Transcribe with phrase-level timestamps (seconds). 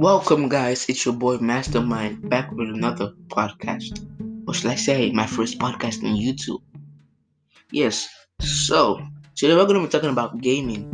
[0.00, 0.88] Welcome, guys.
[0.88, 4.00] It's your boy Mastermind back with another podcast.
[4.48, 6.62] Or should I say, my first podcast on YouTube?
[7.70, 8.08] Yes,
[8.40, 8.98] so
[9.36, 10.88] today we're going to be talking about gaming.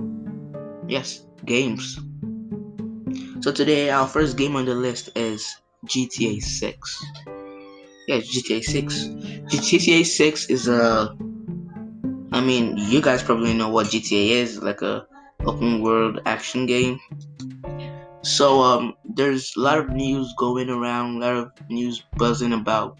[0.88, 2.00] Yes, games.
[3.42, 5.54] So today, our first game on the list is
[5.86, 7.04] GTA 6.
[8.08, 9.04] Yes, GTA 6.
[9.54, 11.14] GTA 6 is a.
[12.32, 15.06] I mean, you guys probably know what GTA is like a
[15.46, 16.98] open world action game
[18.26, 22.98] so um, there's a lot of news going around, a lot of news buzzing about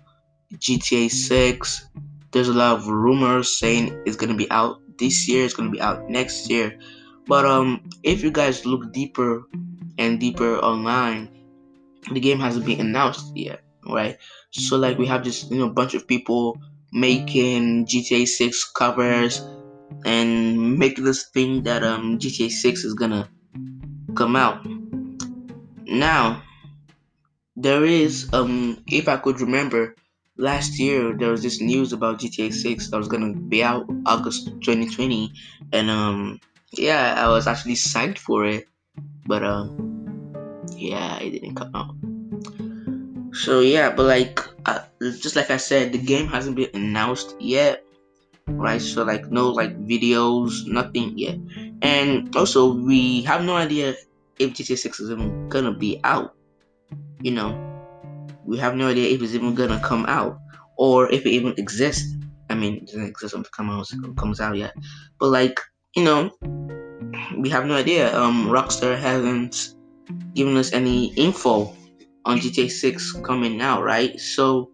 [0.55, 1.89] GTA 6.
[2.31, 5.81] There's a lot of rumors saying it's gonna be out this year, it's gonna be
[5.81, 6.79] out next year.
[7.27, 9.43] But um, if you guys look deeper
[9.99, 11.29] and deeper online,
[12.13, 14.17] the game hasn't been announced yet, right?
[14.53, 16.57] So like we have this you know a bunch of people
[16.93, 19.43] making GTA 6 covers
[20.05, 23.29] and make this thing that um GTA 6 is gonna
[24.15, 24.65] come out
[25.87, 26.43] now,
[27.57, 29.95] there is um if I could remember
[30.37, 34.47] last year there was this news about GTA 6 that was gonna be out August
[34.61, 35.33] 2020
[35.73, 36.39] and um
[36.73, 38.69] yeah I was actually psyched for it
[39.25, 39.73] but um
[40.77, 41.95] yeah it didn't come out.
[43.33, 47.83] So yeah but like uh, just like I said the game hasn't been announced yet
[48.47, 48.81] right?
[48.81, 51.39] So like no like videos nothing yet.
[51.81, 53.95] And also we have no idea
[54.39, 56.35] if GTA 6 is even gonna be out.
[57.23, 57.51] You know,
[58.45, 60.39] we have no idea if it's even gonna come out
[60.77, 62.15] or if it even exists.
[62.49, 64.75] I mean, it doesn't exist until come out, comes out yet.
[65.19, 65.61] But like,
[65.95, 66.31] you know,
[67.37, 68.17] we have no idea.
[68.17, 69.75] Um, Rockstar hasn't
[70.35, 71.75] given us any info
[72.25, 74.19] on GTA 6 coming out, right?
[74.21, 74.71] So,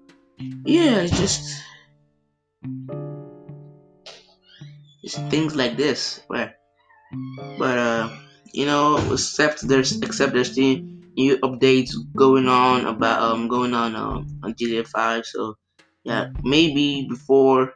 [0.64, 1.62] yeah, it's just
[5.02, 6.55] it's things like this where,
[7.58, 8.08] but uh
[8.53, 10.78] you know, except there's except there's still
[11.17, 15.27] new updates going on about um going on um on GTA 5.
[15.27, 15.57] So
[16.05, 17.74] yeah, maybe before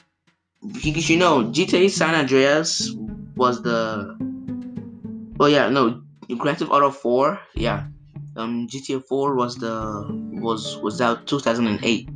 [0.62, 2.92] because you know GTA San Andreas
[3.36, 4.16] was the
[5.40, 6.02] oh yeah no
[6.38, 7.86] Grand Theft Auto 4 yeah
[8.36, 10.06] um GTA 4 was the
[10.40, 12.08] was was out 2008.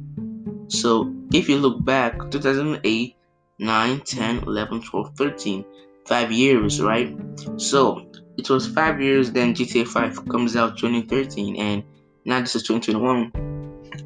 [0.68, 3.16] So if you look back 2008
[3.58, 5.64] 9 10 11 12 13
[6.06, 7.16] 5 years right
[7.56, 11.82] so it was five years, then GTA 5 comes out 2013, and
[12.24, 13.32] now this is 2021.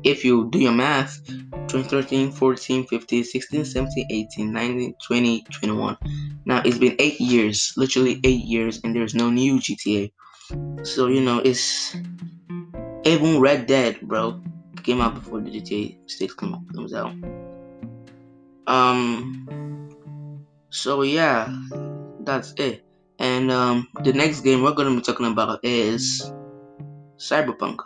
[0.02, 5.96] If you do your math, 2013, 14, 15, 16, 17, 18, 19, 20, 21.
[6.44, 10.10] Now it's been eight years, literally eight years, and there's no new GTA.
[10.82, 11.94] So you know it's
[13.04, 14.42] even Red Dead, bro,
[14.82, 17.12] came out before the GTA 6 comes out.
[18.66, 19.88] Um.
[20.70, 21.54] So yeah,
[22.24, 22.84] that's it.
[23.18, 26.30] And um, the next game we're going to be talking about is
[27.16, 27.78] Cyberpunk.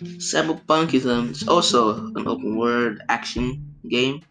[0.00, 4.22] Cyberpunk is um, also an open world action game.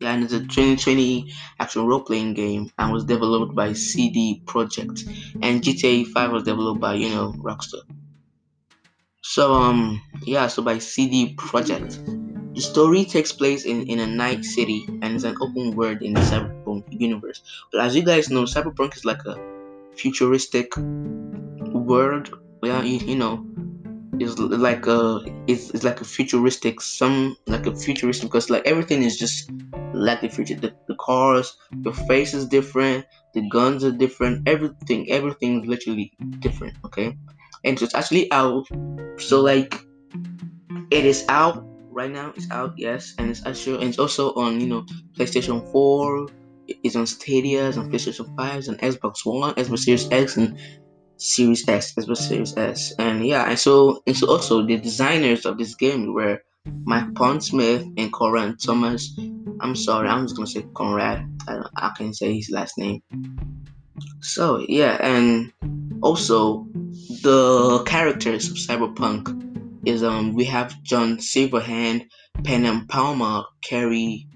[0.00, 5.06] Yeah, and it's a 2020 action role playing game and was developed by CD Projekt.
[5.40, 7.82] And GTA 5 was developed by, you know, Rockstar.
[9.22, 12.23] So, um, yeah, so by CD Projekt.
[12.54, 16.14] The story takes place in, in a night city and is an open world in
[16.14, 17.42] the cyberpunk universe.
[17.72, 19.36] But as you guys know, cyberpunk is like a
[19.96, 22.30] futuristic world.
[22.62, 23.44] Yeah, you, you know,
[24.20, 29.02] it's like a it's, it's like a futuristic some like a futuristic because like everything
[29.02, 29.50] is just
[29.92, 30.54] like the future.
[30.54, 33.04] The, the cars, your face is different,
[33.34, 36.76] the guns are different, everything everything's literally different.
[36.84, 37.16] Okay,
[37.64, 38.66] and so it's actually out.
[39.18, 39.74] So like,
[40.90, 41.64] it is out
[41.94, 42.80] right now it's out mm-hmm.
[42.80, 44.84] yes and it's actually and it's also on you know
[45.16, 46.28] playstation 4
[46.66, 47.94] it's on stadia it's on mm-hmm.
[47.94, 50.58] playstation 5 it's on xbox one xbox series x and
[51.16, 52.92] series s xbox series s.
[52.98, 56.42] And yeah and so and so also the designers of this game were
[56.84, 57.14] mike mm-hmm.
[57.14, 59.16] pondsmith and conrad thomas.
[59.60, 61.24] I'm sorry i'm just gonna say conrad.
[61.46, 63.02] I, I can't say his last name.
[64.20, 65.52] So yeah and
[66.02, 66.66] also
[67.22, 69.53] the characters of cyberpunk
[69.86, 72.08] is um we have John Silverhand,
[72.42, 74.26] Panam Palmer, Kerry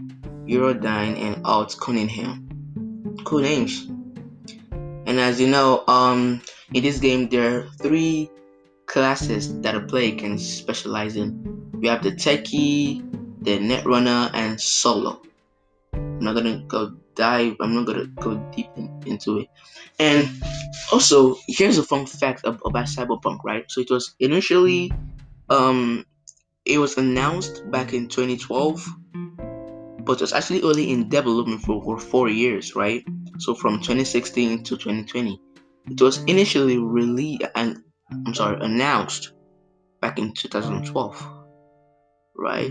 [0.46, 3.16] Eurodyne, and Alt Cunningham.
[3.24, 3.86] Cool names.
[5.06, 6.40] And as you know, um
[6.72, 8.30] in this game there are three
[8.86, 11.70] classes that a player can specialize in.
[11.74, 13.04] We have the techie,
[13.42, 15.22] the netrunner, and solo.
[15.92, 17.56] I'm not gonna go dive.
[17.60, 19.48] I'm not gonna go deep in, into it.
[19.98, 20.28] And
[20.92, 23.64] also, here's a fun fact about Cyberpunk, right?
[23.70, 24.92] So it was initially
[25.50, 26.04] um,
[26.64, 28.86] it was announced back in 2012,
[30.04, 33.04] but it was actually only in development for, for four years, right?
[33.38, 35.40] So from 2016 to 2020.
[35.90, 39.32] It was initially released and I'm sorry, announced
[40.00, 41.28] back in 2012,
[42.36, 42.70] right?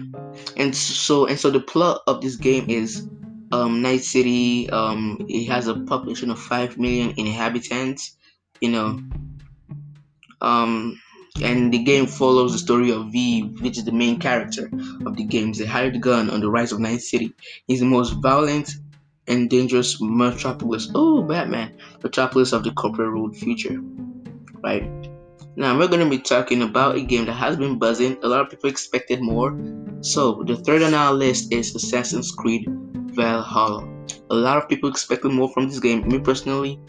[0.56, 3.07] And so and so the plot of this game is
[3.51, 4.69] um, Night City.
[4.69, 8.18] Um, it has a population of five million inhabitants.
[8.62, 9.00] You know,
[10.41, 11.00] um,
[11.42, 14.69] and the game follows the story of V, which is the main character
[15.06, 15.48] of the game.
[15.48, 17.34] He's a hired gun on the rise of Night City.
[17.68, 18.75] He's the most violent
[19.28, 20.89] and dangerous metropolis.
[20.95, 21.78] Oh, Batman!
[22.01, 23.80] Metropolis of the corporate world future.
[24.63, 24.89] Right.
[25.56, 28.18] Now we're gonna be talking about a game that has been buzzing.
[28.24, 29.57] A lot of people expected more.
[30.01, 33.88] So the third on our list is Assassin's Creed Valhalla.
[34.30, 36.07] A lot of people expected more from this game.
[36.07, 36.80] Me personally,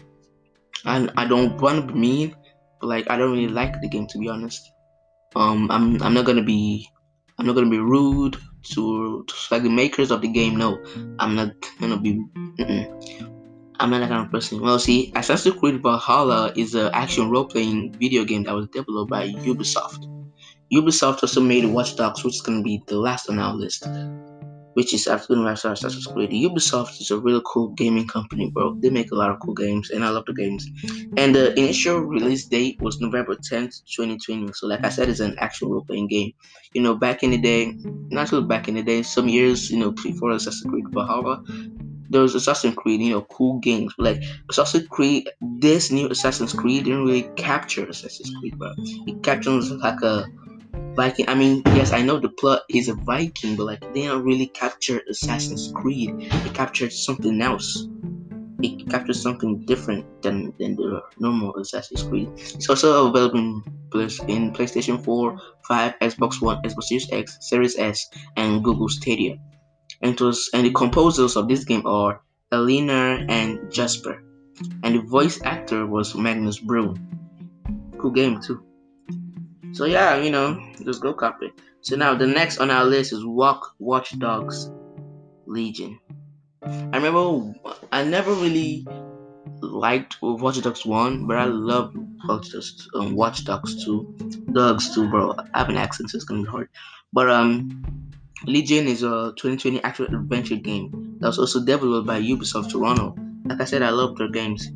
[0.85, 2.35] and I don't want to be mean,
[2.81, 4.71] like I don't really like the game to be honest.
[5.35, 6.87] Um, I'm I'm not gonna be
[7.37, 8.37] I'm not gonna be rude
[8.71, 10.57] to, to like the makers of the game.
[10.57, 10.83] No,
[11.19, 12.15] I'm not gonna be.
[12.57, 13.25] Mm-mm.
[13.79, 14.59] I'm not that kind of person.
[14.59, 19.29] Well, see, Assassin's Creed Valhalla is an action role-playing video game that was developed by
[19.29, 20.05] Ubisoft.
[20.73, 23.87] Ubisoft also made Watch Dogs, which is gonna be the last on our list
[24.73, 26.31] which is the Master Assassin's Creed.
[26.31, 28.75] Ubisoft is a really cool gaming company, bro.
[28.75, 30.67] They make a lot of cool games, and I love the games.
[31.17, 34.53] And the initial release date was November 10th, 2020.
[34.53, 36.33] So, like I said, it's an actual role playing game.
[36.73, 37.73] You know, back in the day,
[38.09, 41.43] not really back in the day, some years, you know, before Assassin's Creed Valhalla,
[42.09, 43.93] there was Assassin's Creed, you know, cool games.
[43.97, 49.71] Like Assassin's Creed, this new Assassin's Creed didn't really capture Assassin's Creed, but it captures
[49.71, 50.25] like a
[50.99, 51.29] Viking.
[51.29, 54.47] I mean, yes, I know the plot is a Viking, but like they don't really
[54.47, 56.11] capture Assassin's Creed.
[56.19, 57.87] It captured something else.
[58.61, 62.27] It captured something different than, than the normal Assassin's Creed.
[62.35, 63.63] It's also available in,
[64.27, 69.37] in PlayStation 4, 5, Xbox One, Xbox Series X, Series S, and Google Stadia.
[70.01, 72.19] And was and the composers of this game are
[72.51, 74.21] Elena and Jasper.
[74.83, 76.99] And the voice actor was Magnus Bruun.
[77.97, 78.65] Cool game too.
[79.71, 81.51] So yeah, you know, just go copy.
[81.81, 84.69] So now the next on our list is Walk Watch Dogs
[85.45, 85.99] Legion.
[86.63, 87.53] I remember
[87.91, 88.85] I never really
[89.61, 91.93] liked Watch Dogs 1, but I love
[92.25, 94.15] Watch Dogs, um, Watch Dogs 2.
[94.53, 95.35] Dogs 2, bro.
[95.53, 96.69] I have an accent, so it's gonna be hard.
[97.13, 97.83] But um
[98.45, 103.15] Legion is a 2020 action adventure game that was also developed by Ubisoft Toronto.
[103.45, 104.69] Like I said, I love their games.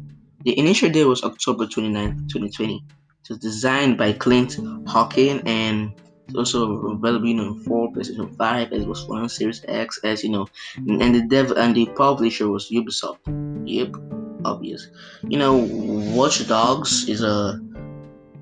[0.43, 2.83] The initial day was October 29, 2020.
[3.23, 5.93] It was designed by Clint Hocking and
[6.27, 10.23] it's also available you know, in four PlayStation 5 as was One Series X as
[10.23, 13.19] you know and the dev and the publisher was Ubisoft.
[13.65, 13.95] Yep,
[14.43, 14.89] obvious.
[15.27, 15.67] You know,
[16.15, 17.61] Watch Dogs is a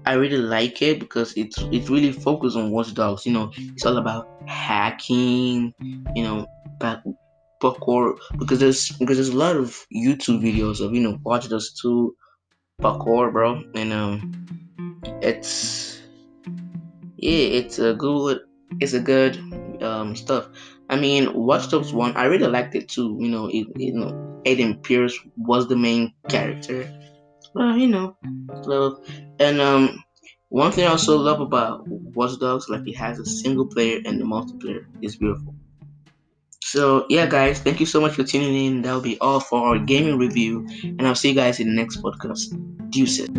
[0.06, 3.26] I really like it because it's it's really focused on Watch Dogs.
[3.26, 5.74] You know, it's all about hacking,
[6.16, 6.48] you know,
[6.80, 7.04] back
[7.62, 11.80] parkour because there's because there's a lot of YouTube videos of you know Watch Dogs
[11.82, 12.16] 2
[12.82, 14.61] parkour, bro, and um
[15.22, 16.02] it's
[17.18, 18.42] yeah, it's a good
[18.80, 19.38] it's a good
[19.82, 20.48] um stuff.
[20.90, 23.18] I mean, Watch Dogs One, I really liked it too.
[23.20, 26.92] You know, it, you know, Aiden Pearce was the main character.
[27.54, 28.18] Well, you know,
[28.66, 29.00] love
[29.40, 30.04] and um.
[30.54, 34.20] One thing I also love about Watch Dogs, like it has a single player and
[34.20, 35.56] the multiplayer is beautiful.
[36.62, 38.82] So yeah, guys, thank you so much for tuning in.
[38.82, 42.04] That'll be all for our gaming review, and I'll see you guys in the next
[42.04, 42.52] podcast.
[42.90, 43.30] Deuces.